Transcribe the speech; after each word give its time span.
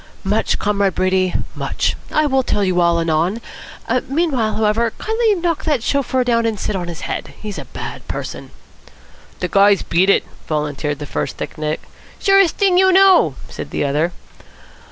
"Much, 0.23 0.57
Comrade 0.57 0.95
Brady, 0.95 1.35
much. 1.53 1.95
I 2.11 2.25
will 2.25 2.41
tell 2.41 2.63
you 2.63 2.81
all 2.81 2.99
anon. 2.99 3.39
Meanwhile, 4.07 4.55
however, 4.55 4.93
kindly 4.97 5.35
knock 5.35 5.63
that 5.65 5.83
chauffeur 5.83 6.23
down 6.23 6.47
and 6.47 6.59
sit 6.59 6.75
on 6.75 6.87
his 6.87 7.01
head. 7.01 7.35
He's 7.39 7.59
a 7.59 7.65
bad 7.65 8.07
person." 8.07 8.49
"De 9.41 9.47
guy's 9.47 9.83
beat 9.83 10.09
it," 10.09 10.23
volunteered 10.47 10.97
the 10.97 11.05
first 11.05 11.37
thick 11.37 11.55
neck. 11.55 11.81
"Surest 12.17 12.57
thing 12.57 12.79
you 12.79 12.91
know," 12.91 13.35
said 13.47 13.69
the 13.69 13.85
other. 13.85 14.11